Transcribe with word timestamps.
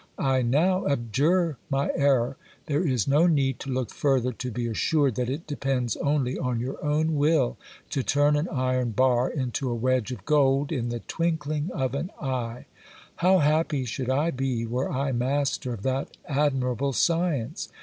I 0.17 0.41
now 0.41 0.87
abjure 0.87 1.57
my 1.69 1.91
error. 1.93 2.35
There 2.65 2.81
is 2.81 3.07
no 3.07 3.27
need 3.27 3.59
to 3.59 3.69
look 3.69 3.91
further 3.91 4.31
to 4.33 4.49
be 4.49 4.65
assured 4.67 5.13
that 5.13 5.29
it 5.29 5.45
depends 5.45 5.95
only 5.97 6.39
on 6.39 6.59
your 6.59 6.83
own 6.83 7.17
will 7.17 7.57
to 7.91 8.01
turn 8.01 8.35
an 8.35 8.49
iron 8.49 8.93
bar 8.93 9.29
into 9.29 9.69
a 9.69 9.75
wedge 9.75 10.11
of 10.11 10.25
gold 10.25 10.71
in 10.71 10.89
the 10.89 11.01
twinkling 11.01 11.69
of 11.71 11.93
an 11.93 12.09
eye. 12.19 12.65
How 13.17 13.37
happy 13.37 13.85
should 13.85 14.09
I 14.09 14.31
be 14.31 14.65
were 14.65 14.89
I 14.91 15.11
master 15.11 15.71
of 15.71 15.83
that 15.83 16.17
admirable 16.27 16.93
science 16.93 17.69